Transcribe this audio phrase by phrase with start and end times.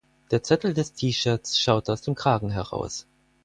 [0.31, 3.05] Der Zettel des T-Shirts schaute aus dem Kragen heraus.